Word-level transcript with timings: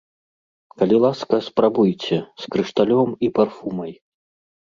Калі 0.81 0.95
ласка, 1.03 1.35
спрабуйце, 1.47 2.17
з 2.45 2.51
крышталём 2.55 3.09
і 3.27 3.31
парфумай. 3.41 3.93